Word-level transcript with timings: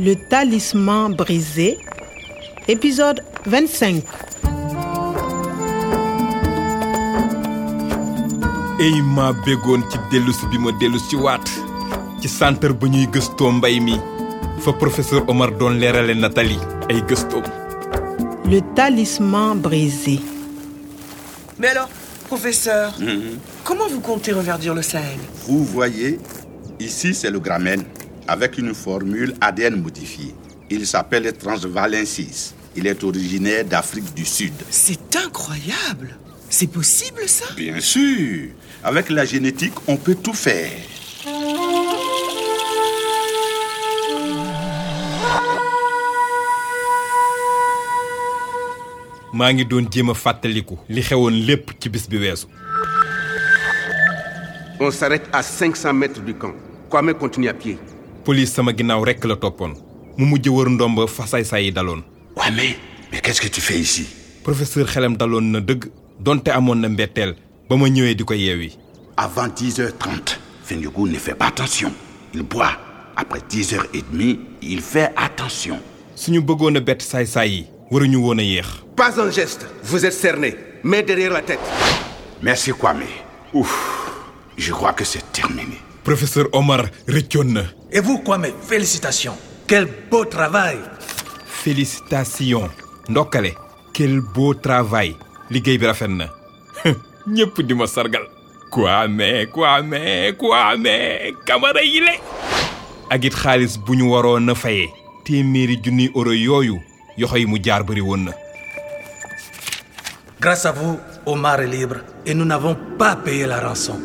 Le 0.00 0.14
talisman 0.28 1.14
brisé, 1.14 1.78
épisode 2.68 3.20
25. 3.46 4.02
ey 8.82 9.00
ma 9.14 9.32
béggoon 9.46 9.82
ci 9.90 9.98
dellusi 10.10 10.44
bi 10.50 10.58
ma 10.58 10.72
dellu 10.80 10.98
si 10.98 11.14
waat 11.14 11.44
ci 12.20 12.26
centre 12.28 12.72
ba 12.74 12.88
ñuy 12.88 13.06
gëstoo 13.14 13.52
mbay 13.52 13.78
mi. 13.80 13.94
Fa 14.58 14.72
professeur 14.72 15.22
Omar 15.28 15.52
doon 15.58 15.78
leerale 15.78 16.14
Nathalie 16.18 16.58
ay 16.90 16.98
gëstoom. 17.06 17.44
Le 18.50 18.58
talisman 18.74 19.60
brisé. 19.60 20.18
Mais 21.60 21.68
alors, 21.68 21.88
professeur, 22.26 22.92
comment 23.62 23.86
vous 23.88 24.00
comptez 24.00 24.32
reverdir 24.32 24.74
le 24.74 24.82
Sahel? 24.82 25.18
Vous 25.46 25.62
voyez, 25.64 26.18
ici 26.80 27.14
c'est 27.14 27.30
le 27.30 27.38
gramène 27.38 27.84
avec 28.28 28.58
une 28.58 28.74
formule 28.74 29.34
ADN 29.40 29.80
modifiée. 29.82 30.34
Il 30.70 30.86
s'appelle 30.86 31.32
Transvalensis. 31.36 32.54
Il 32.76 32.86
est 32.86 33.02
originaire 33.04 33.64
d'Afrique 33.64 34.14
du 34.14 34.24
Sud. 34.24 34.52
C'est 34.70 35.16
incroyable 35.16 36.16
C'est 36.48 36.66
possible 36.66 37.22
ça? 37.26 37.46
Bien 37.56 37.80
sûr, 37.80 38.48
avec 38.84 39.10
la 39.10 39.24
génétique, 39.24 39.74
on 39.86 39.96
peut 39.96 40.14
tout 40.14 40.34
faire. 40.34 40.70
maa 49.32 49.52
ngi 49.52 49.64
doon 49.64 49.86
jéem 49.90 50.10
a 50.10 50.14
fàttaliku 50.14 50.76
li 50.92 51.00
xewoon 51.02 51.36
lépp 51.48 51.70
ci 51.80 51.88
bis 51.88 52.04
bi 52.10 52.18
weesu 52.20 52.46
On 54.84 54.90
s'arrête 54.90 55.28
à 55.32 55.42
500 55.44 55.92
mètres 55.92 56.20
du 56.22 56.34
camp. 56.34 56.54
Kwame 56.90 57.14
continue 57.14 57.48
à 57.48 57.54
pied. 57.54 57.78
Police 58.24 58.52
sama 58.54 58.72
ginnaaw 58.72 59.04
rekk 59.04 59.24
la 59.24 59.36
toppoon 59.36 59.74
mu 60.16 60.26
mujj 60.26 60.48
wër 60.48 60.68
ndomba 60.70 61.06
fa 61.06 61.26
say-say 61.26 61.64
yi 61.66 61.72
daloon 61.72 62.02
Ouais, 62.36 62.50
mais, 62.50 62.76
mais 63.12 63.20
qu'est-ce 63.20 63.40
que 63.42 63.48
tu 63.48 63.60
fais 63.60 63.78
ici? 63.78 64.06
Professeur 64.42 64.86
xelam 64.86 65.16
daloon 65.16 65.50
na 65.52 65.60
dëgg 65.60 65.84
donte 66.20 66.48
amoon 66.48 66.76
na 66.80 66.88
mbetteel 66.88 67.34
ba 67.68 67.76
ma 67.76 67.88
ñëwee 67.88 68.14
di 68.14 68.24
ko 68.24 68.34
yeewi 68.34 68.78
Avant 69.16 69.48
10h30, 69.48 70.38
Fenyugou 70.64 71.06
ne 71.06 71.18
fait 71.18 71.34
pas 71.34 71.48
attention. 71.48 71.92
Il 72.32 72.42
boit. 72.42 72.72
Après 73.14 73.40
10h30, 73.40 74.38
il 74.62 74.80
fait 74.80 75.10
attention. 75.16 75.78
suñu 76.14 76.40
bëggoon 76.40 76.76
a 76.76 76.80
bett 76.80 77.02
saay-saay 77.02 77.50
yi 77.50 77.66
waruñu 77.90 78.16
woon 78.16 78.38
a 78.38 78.42
yéex 78.42 78.66
Pas 78.96 79.20
un 79.20 79.30
geste. 79.30 79.66
Vous 79.84 80.04
êtes 80.06 80.14
cerné. 80.14 80.56
Main 80.82 81.02
derrière 81.02 81.32
la 81.32 81.42
tête. 81.42 81.60
Merci 82.42 82.72
Kwame. 82.72 83.02
Ouf, 83.52 84.10
je 84.56 84.72
crois 84.72 84.92
que 84.94 85.04
c'est 85.04 85.30
terminé. 85.32 85.76
Professeur 86.04 86.48
Omar 86.52 86.86
na 87.44 87.62
Et 87.90 88.00
vous, 88.00 88.18
Kwame, 88.18 88.46
félicitations. 88.62 89.36
Quel 89.66 89.86
beau 90.10 90.24
travail. 90.24 90.78
félicitations. 91.62 92.68
Ndokkale 93.08 93.52
quel 93.92 94.20
beau 94.20 94.54
travail. 94.54 95.14
Liggéey 95.50 95.78
bi 95.78 95.86
rafet 95.86 96.08
na. 96.08 96.26
Ñépp 97.26 97.60
di 97.62 97.74
ma 97.74 97.86
sargal. 97.86 98.22
Kwame 98.70 99.46
Kwame 99.52 100.32
Kwame 100.38 101.34
Kamara 101.46 101.82
yi 101.82 102.00
le. 102.00 102.14
Ak 103.10 103.24
it 103.24 103.34
xaalis 103.34 103.76
bu 103.78 103.94
ñu 103.94 104.10
waroon 104.10 104.48
a 104.48 104.54
fayee. 104.54 104.88
Téeméeri 105.24 105.76
junni 105.82 106.10
euro 106.14 106.32
yooyu 106.32 106.80
yoxo 107.18 107.36
yi 107.36 107.46
mu 107.46 107.58
jaar 107.62 107.84
bëri 107.84 108.00
woon 108.00 108.24
na. 108.24 108.32
Grâce 110.40 110.66
à 110.66 110.72
vous, 110.72 110.98
Omar 111.26 111.60
est 111.60 111.66
libre 111.68 111.98
et 112.26 112.34
nous 112.34 112.44
n'avons 112.44 112.76
pas 112.98 113.14
payé 113.14 113.46
la 113.46 113.60
rançon. 113.60 114.00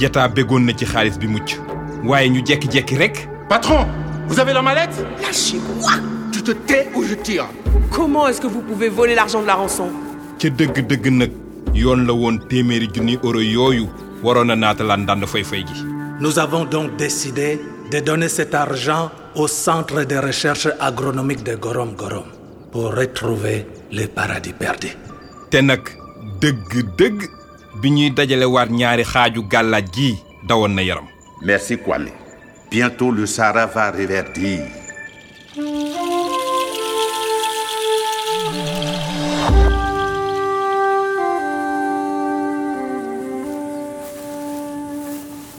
Jetaa 0.00 0.28
béggoon 0.28 0.64
na 0.66 0.72
ci 0.72 0.84
xaalis 0.86 1.18
bi 1.20 1.26
mucc. 1.28 1.56
Waaye 2.04 2.28
ñu 2.30 2.40
jekki-jekki 2.46 2.96
rek. 2.98 3.28
Patron, 3.48 3.86
vous 4.28 4.40
avez 4.40 4.52
la 4.54 4.62
mallette? 4.62 4.96
Lâchez-moi. 5.22 5.92
Tu 6.32 6.42
te 6.42 6.52
tais 6.52 6.88
ou 6.94 7.02
je 7.04 7.14
tire? 7.14 7.46
Comment 7.90 8.26
est-ce 8.28 8.40
que 8.40 8.46
vous 8.46 8.62
pouvez 8.62 8.88
voler 8.88 9.14
l'argent 9.14 9.42
de 9.42 9.46
la 9.46 9.54
rançon? 9.54 9.90
Ca 10.38 10.48
dëgg-dëgg 10.48 11.06
nag 11.12 11.30
yoon 11.74 12.06
la 12.06 12.12
woon 12.14 12.38
téeméeri 12.48 12.88
junni 12.94 13.18
euro 13.22 13.40
yooyu 13.40 13.86
waroon 14.22 14.50
a 14.50 14.56
naatalaan 14.56 15.02
ndànd 15.04 15.26
fay-fay 15.26 15.64
gi. 15.66 15.84
Nous 16.20 16.38
avons 16.38 16.64
donc 16.64 16.96
décidé 16.96 17.60
de 17.90 18.00
donner 18.00 18.28
cet 18.28 18.54
argent 18.54 19.10
au 19.34 19.46
Centre 19.48 20.04
de 20.04 20.16
recherche 20.16 20.68
agronomique 20.80 21.42
de 21.44 21.54
Gorom 21.56 21.94
Gorom 21.94 22.24
pour 22.72 22.94
retrouver 22.94 23.66
le 23.92 24.06
paradis 24.06 24.52
perdu. 24.54 24.88
te 25.50 25.58
nag 25.60 25.80
dëgg-dëgg 26.40 27.28
Merci 31.42 31.78
Kwame. 31.78 32.10
Bientôt 32.70 33.10
le 33.10 33.24
Sahara 33.24 33.64
va 33.66 33.90
reverdir. 33.90 34.60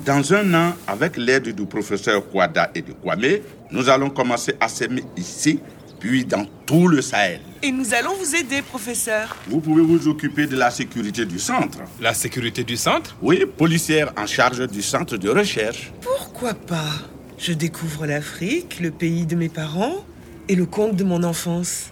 Dans 0.06 0.34
un 0.34 0.54
an, 0.54 0.74
avec 0.88 1.18
l'aide 1.18 1.56
du 1.56 1.66
professeur 1.66 2.22
Kwada 2.30 2.70
et 2.76 2.82
de 2.84 2.92
Kwame, 2.94 3.40
nous 3.72 3.90
allons 3.90 4.10
commencer 4.12 4.54
à 4.60 4.68
s'aimer 4.68 5.04
ici, 5.18 5.60
puis 6.02 6.26
dans 6.26 6.46
tout 6.66 6.88
le 6.88 7.02
Sahel. 7.02 7.40
Et 7.62 7.72
nous 7.72 7.94
allons 7.94 8.16
vous 8.16 8.36
aider, 8.36 8.64
professeur. 8.64 9.38
Vous 9.48 9.62
pouvez 9.62 9.84
vous 9.84 10.08
occuper 10.08 10.48
de 10.48 10.58
la 10.58 10.72
sécurité 10.72 11.26
du 11.26 11.38
centre. 11.38 11.78
la 12.02 12.14
sécurité 12.14 12.64
du 12.64 12.76
centre? 12.76 13.16
Oui, 13.22 13.46
policière 13.46 14.12
en 14.18 14.26
charge 14.26 14.68
du 14.68 14.82
centre 14.82 15.16
de 15.16 15.30
recherche. 15.30 15.92
Pourquoi 16.02 16.56
pas? 16.56 16.92
Je 17.38 17.54
découvre 17.54 18.08
l'Afrique, 18.08 18.80
le 18.82 18.90
pays 18.92 19.26
de 19.28 19.36
mes 19.36 19.50
parents 19.50 20.04
et 20.50 20.56
le 20.56 20.66
conte 20.66 20.96
de 20.96 21.04
mon 21.04 21.24
enfance. 21.24 21.92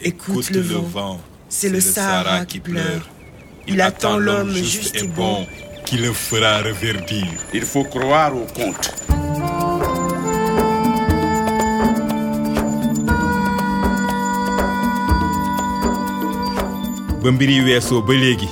Écoute, 0.00 0.50
le, 0.50 0.60
vent. 0.60 1.20
C'est 1.50 1.68
le 1.68 1.80
Sahara 1.80 2.46
qui 2.46 2.60
pleure. 2.60 3.08
Il 3.66 3.82
attend 3.82 4.16
l'homme 4.16 4.54
juste 4.54 4.96
et 4.96 5.06
bon. 5.06 5.46
qui 5.84 5.98
le 5.98 6.12
fera 6.14 6.62
reverdir 6.62 7.26
Il 7.52 7.62
faut 7.62 7.84
croire 7.84 8.34
au 8.34 8.46
conte. 8.46 8.94
Ba 17.22 17.30
mbir 17.32 17.50
yi 17.50 17.60
weesoo 17.64 18.00
ba 18.02 18.12
léegi 18.14 18.48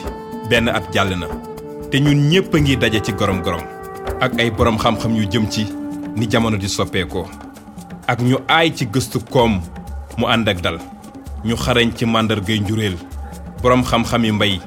benn 0.50 0.68
at 0.68 0.92
jàll 0.92 1.14
na. 1.16 1.26
Te 1.90 1.98
ñun 2.00 2.28
ñépp 2.28 2.52
ngi 2.54 2.76
daje 2.76 3.00
ci 3.02 3.12
gorom-gorom 3.12 3.62
ak 4.20 4.38
ay 4.40 4.50
borom 4.50 4.76
xam-xam 4.78 5.14
yu 5.16 5.24
jëm 5.30 5.48
ci 5.50 5.64
ni 6.16 6.26
jamono 6.30 6.56
di 6.56 6.68
soppeekoo. 6.68 7.26
Ak 8.06 8.20
ñu 8.20 8.36
aay 8.48 8.72
ci 8.74 8.84
gëstu 8.86 9.20
koom 9.30 9.60
mu 10.18 10.26
ànd 10.26 10.48
ak 10.48 10.60
dal. 10.60 10.78
Ñu 11.44 11.56
xarañ 11.56 11.92
ci 11.96 12.04
màndargay 12.04 12.58
njuréel 12.60 12.96
borom 13.62 13.82
xam-xam 13.84 14.24
yi 14.24 14.32
mbay 14.32 14.60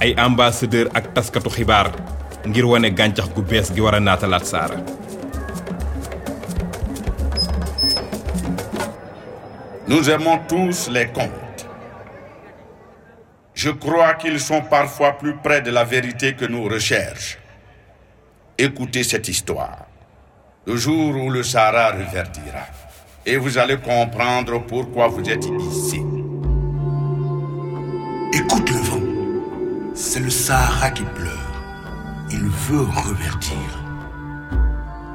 ay 0.00 0.14
ambassadeur 0.16 0.88
ak 0.94 1.14
taskatu 1.14 1.48
xibaar 1.50 1.90
ngir 2.46 2.64
wane 2.66 2.90
gàncax 2.92 3.28
gu 3.34 3.42
bees 3.42 3.72
gi 3.74 3.80
war 3.80 3.94
a 3.94 4.00
naatalaat 4.00 4.44
saara. 4.46 4.76
Nous 9.88 10.10
aimons 10.10 10.38
tous 10.48 10.90
les 10.92 11.06
contes. 11.06 11.47
Je 13.58 13.70
crois 13.70 14.14
qu'ils 14.14 14.38
sont 14.38 14.60
parfois 14.60 15.18
plus 15.18 15.34
près 15.34 15.60
de 15.60 15.72
la 15.72 15.82
vérité 15.82 16.34
que 16.34 16.44
nos 16.44 16.68
recherches. 16.68 17.38
Écoutez 18.56 19.02
cette 19.02 19.26
histoire. 19.26 19.86
Le 20.64 20.76
jour 20.76 21.16
où 21.16 21.28
le 21.28 21.42
Sahara 21.42 21.90
reverdira. 21.90 22.66
Et 23.26 23.36
vous 23.36 23.58
allez 23.58 23.78
comprendre 23.78 24.64
pourquoi 24.64 25.08
vous 25.08 25.28
êtes 25.28 25.44
ici. 25.44 26.00
Écoute 28.32 28.70
le 28.70 28.76
vent. 28.76 29.92
C'est 29.92 30.20
le 30.20 30.30
Sahara 30.30 30.90
qui 30.90 31.02
pleure. 31.02 31.62
Il 32.30 32.44
veut 32.68 32.82
reverdir. 32.82 33.68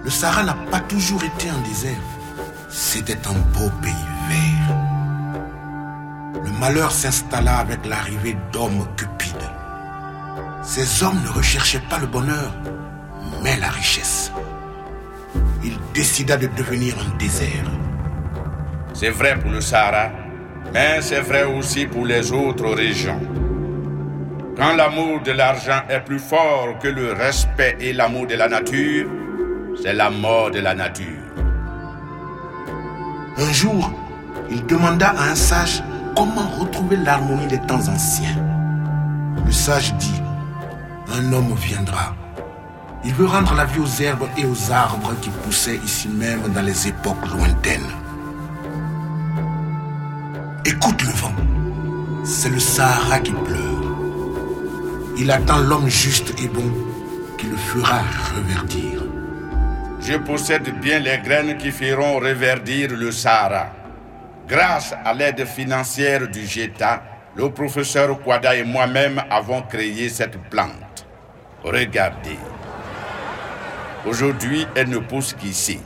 Le 0.03 0.09
Sahara 0.09 0.43
n'a 0.43 0.57
pas 0.69 0.81
toujours 0.81 1.23
été 1.23 1.47
un 1.47 1.61
désert. 1.61 2.03
C'était 2.69 3.25
un 3.25 3.39
beau 3.57 3.69
pays 3.81 3.93
vert. 4.27 4.82
Malheur 6.63 6.93
s'installa 6.93 7.57
avec 7.57 7.85
l'arrivée 7.85 8.37
d'hommes 8.53 8.87
cupides. 8.95 9.49
Ces 10.61 11.03
hommes 11.03 11.19
ne 11.21 11.29
recherchaient 11.29 11.83
pas 11.89 11.99
le 11.99 12.07
bonheur, 12.07 12.53
mais 13.43 13.57
la 13.57 13.67
richesse. 13.67 14.31
Il 15.61 15.77
décida 15.93 16.37
de 16.37 16.47
devenir 16.47 16.95
un 17.05 17.17
désert. 17.17 17.69
C'est 18.93 19.09
vrai 19.09 19.37
pour 19.37 19.51
le 19.51 19.59
Sahara, 19.59 20.09
mais 20.73 21.01
c'est 21.01 21.19
vrai 21.19 21.43
aussi 21.43 21.85
pour 21.85 22.05
les 22.05 22.31
autres 22.31 22.73
régions. 22.73 23.19
Quand 24.55 24.73
l'amour 24.73 25.19
de 25.21 25.33
l'argent 25.33 25.81
est 25.89 25.99
plus 25.99 26.19
fort 26.19 26.79
que 26.81 26.87
le 26.87 27.11
respect 27.11 27.75
et 27.81 27.91
l'amour 27.91 28.25
de 28.25 28.35
la 28.35 28.47
nature, 28.47 29.09
c'est 29.83 29.91
la 29.91 30.09
mort 30.09 30.49
de 30.49 30.59
la 30.59 30.73
nature. 30.73 31.27
Un 33.37 33.51
jour, 33.51 33.91
il 34.49 34.65
demanda 34.65 35.09
à 35.09 35.23
un 35.31 35.35
sage 35.35 35.83
comment 36.15 36.47
l'harmonie 36.95 37.47
des 37.47 37.59
temps 37.59 37.87
anciens. 37.87 38.35
Le 39.45 39.51
sage 39.51 39.93
dit, 39.95 40.21
un 41.13 41.33
homme 41.33 41.53
viendra. 41.55 42.15
Il 43.05 43.13
veut 43.13 43.25
rendre 43.25 43.53
la 43.53 43.65
vie 43.65 43.79
aux 43.79 44.01
herbes 44.01 44.27
et 44.37 44.45
aux 44.45 44.71
arbres 44.71 45.13
qui 45.21 45.29
poussaient 45.29 45.79
ici 45.83 46.07
même 46.07 46.41
dans 46.53 46.61
les 46.61 46.87
époques 46.87 47.27
lointaines. 47.31 47.91
Écoute 50.65 51.01
le 51.03 51.09
vent. 51.09 51.35
C'est 52.23 52.49
le 52.49 52.59
Sahara 52.59 53.19
qui 53.19 53.31
pleure. 53.31 53.83
Il 55.17 55.29
attend 55.29 55.59
l'homme 55.59 55.89
juste 55.89 56.33
et 56.41 56.47
bon 56.47 56.71
qui 57.37 57.47
le 57.47 57.57
fera 57.57 57.99
reverdir. 58.35 59.03
Je 59.99 60.17
possède 60.17 60.79
bien 60.79 60.99
les 60.99 61.19
graines 61.19 61.57
qui 61.57 61.71
feront 61.71 62.19
reverdir 62.19 62.91
le 62.91 63.11
Sahara. 63.11 63.82
Grâce 64.53 64.93
à 65.03 65.15
l'aide 65.15 65.47
financière 65.47 66.27
du 66.27 66.45
GETA, 66.45 67.01
le 67.35 67.49
professeur 67.49 68.21
Kwada 68.21 68.55
et 68.55 68.63
moi-même 68.63 69.19
avons 69.31 69.63
créé 69.63 70.09
cette 70.09 70.39
plante. 70.51 71.07
Regardez. 71.63 72.37
Aujourd'hui, 74.05 74.67
elle 74.75 74.89
ne 74.89 74.99
pousse 74.99 75.33
qu'ici. 75.33 75.79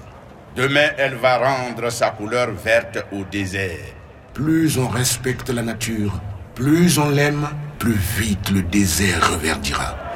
Demain, 0.54 0.90
elle 0.98 1.16
va 1.16 1.38
rendre 1.38 1.90
sa 1.90 2.10
couleur 2.10 2.52
verte 2.52 3.06
au 3.14 3.24
désert. 3.24 3.94
Plus 4.34 4.78
on 4.78 4.90
respecte 4.90 5.50
la 5.50 5.62
nature, 5.62 6.19
plus 6.54 7.00
on 7.00 7.10
l'aime, 7.10 7.48
plus 7.80 7.96
vite 8.18 8.50
le 8.50 8.64
désert 8.64 9.31
reverdira. 9.31 10.06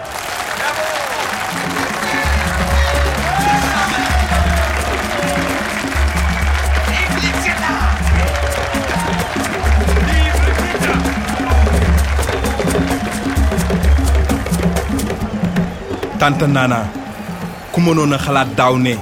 Tante 16.21 16.45
Nana 16.45 16.85
ku 17.73 17.81
mënoon 17.81 18.13
a 18.13 18.18
xalaat 18.21 18.50
daaw 18.57 18.75
ne 18.77 18.94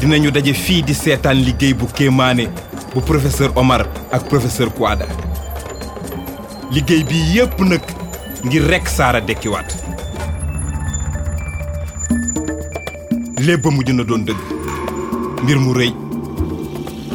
dinañu 0.00 0.30
daje 0.34 0.52
fii 0.64 0.82
di 0.82 0.94
seetaan 0.94 1.38
liggéey 1.46 1.74
bu 1.78 1.86
kéemaane 1.86 2.48
bu 2.94 3.00
professeur 3.00 3.50
Omar 3.54 3.86
ak 4.10 4.26
professeur 4.28 4.68
Kouada. 4.74 5.06
Liggéey 6.74 7.04
bi 7.04 7.14
yépp 7.34 7.60
nag 7.60 7.82
ngir 8.44 8.66
rekk 8.70 8.88
Saara 8.88 9.20
dekkiwaat. 9.20 9.70
Lépp 13.46 13.64
mujj 13.70 13.90
na 13.94 14.02
doon 14.04 14.24
dëgg. 14.26 14.40
Mbir 15.42 15.58
mu 15.62 15.72
rëy. 15.78 15.92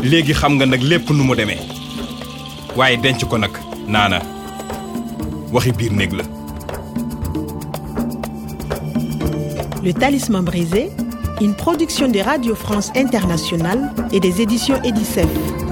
Léegi 0.04 0.34
xam 0.34 0.56
nga 0.56 0.66
nag 0.66 0.82
lépp 0.82 1.10
nu 1.10 1.24
mu 1.24 1.36
demee. 1.36 1.60
Waaye 2.78 2.96
denc 2.98 3.26
ko 3.28 3.38
nag 3.38 3.52
naana 3.88 4.22
waxi 5.52 5.72
biir 5.76 5.92
néeg 5.92 6.14
la 6.16 6.24
Le 9.84 9.92
Talisman 9.94 10.46
brisé, 10.46 10.92
une 11.42 11.56
production 11.56 12.08
de 12.08 12.20
Radio 12.20 12.56
France 12.56 12.90
Internationale 12.96 13.92
et 14.14 14.22
des 14.22 14.40
éditions 14.42 14.82
Edicef. 14.82 15.28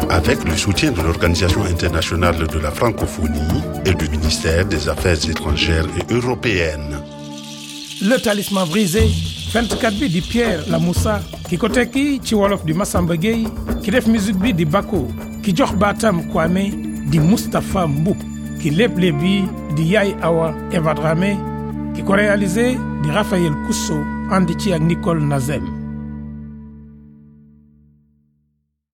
Avec 0.10 0.44
le 0.44 0.58
soutien 0.58 0.92
de 0.92 1.02
l'Organisation 1.02 1.64
internationale 1.64 2.46
de 2.46 2.60
la 2.60 2.72
francophonie 2.72 3.40
et 3.86 3.94
du 3.94 4.10
ministère 4.10 4.66
des 4.66 4.90
Affaires 4.90 5.30
étrangères 5.30 5.86
et 5.98 6.14
européennes. 6.14 7.00
Le 8.02 8.18
Talisman 8.18 8.68
brisé 8.68 9.08
24 9.54 9.96
bi 9.98 10.10
di 10.10 10.20
Pierre 10.22 10.64
Lamoussa 10.70 11.22
ki 11.48 11.58
ko 11.60 11.70
tekki 11.70 12.20
ci 12.24 12.36
wolof 12.36 12.64
di 12.66 12.74
Massamba 12.74 13.16
Gueye 13.16 13.48
ki 13.84 13.92
def 13.92 14.08
musique 14.08 14.40
bi 14.40 14.54
di 14.54 14.66
Bako 14.66 15.06
ki 15.44 15.54
jox 15.56 15.72
baatam 15.80 16.24
Kwame 16.32 16.70
di 17.12 17.20
Moustapha 17.20 17.86
Mboup 17.88 18.18
ki 18.60 18.72
lépp 18.76 18.96
bi 19.00 19.44
di 19.76 19.92
Yaay 19.94 20.16
Awa 20.22 20.52
Eva 20.72 20.96
Dramé 20.96 21.36
ki 21.96 22.04
di 23.02 23.10
Rafael 23.10 23.56
Kuso, 23.66 23.98
andi 24.30 24.54
ci 24.58 24.72
ak 24.74 24.82
Nicole 24.82 25.26
Nazem. 25.26 25.81